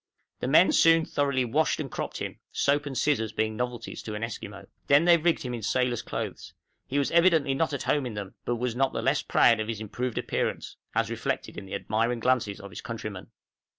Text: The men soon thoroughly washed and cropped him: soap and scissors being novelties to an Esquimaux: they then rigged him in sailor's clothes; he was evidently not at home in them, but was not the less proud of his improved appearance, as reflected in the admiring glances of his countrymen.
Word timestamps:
The 0.39 0.47
men 0.47 0.71
soon 0.71 1.05
thoroughly 1.05 1.45
washed 1.45 1.79
and 1.79 1.91
cropped 1.91 2.17
him: 2.17 2.39
soap 2.51 2.87
and 2.87 2.97
scissors 2.97 3.31
being 3.33 3.55
novelties 3.55 4.01
to 4.01 4.15
an 4.15 4.23
Esquimaux: 4.23 4.65
they 4.87 4.97
then 4.97 5.21
rigged 5.21 5.43
him 5.43 5.53
in 5.53 5.61
sailor's 5.61 6.01
clothes; 6.01 6.55
he 6.87 6.97
was 6.97 7.11
evidently 7.11 7.53
not 7.53 7.71
at 7.71 7.83
home 7.83 8.07
in 8.07 8.15
them, 8.15 8.33
but 8.43 8.55
was 8.55 8.75
not 8.75 8.93
the 8.93 9.01
less 9.03 9.21
proud 9.21 9.59
of 9.59 9.67
his 9.67 9.79
improved 9.79 10.17
appearance, 10.17 10.75
as 10.95 11.11
reflected 11.11 11.55
in 11.55 11.67
the 11.67 11.75
admiring 11.75 12.19
glances 12.19 12.59
of 12.59 12.71
his 12.71 12.81
countrymen. 12.81 13.27